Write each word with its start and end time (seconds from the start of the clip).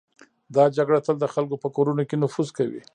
دا 0.55 0.65
جګړه 0.77 0.99
تل 1.05 1.15
د 1.19 1.25
خلکو 1.33 1.55
په 1.63 1.67
کورونو 1.75 2.03
کې 2.09 2.15
نفوذ 2.23 2.49
کوي. 2.57 2.81